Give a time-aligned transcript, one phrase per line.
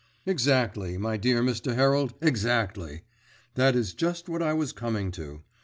[0.25, 1.75] "Exactly, my dear Mr.
[1.75, 3.03] Herald, exactly.
[3.53, 5.43] That is just what I was coming to.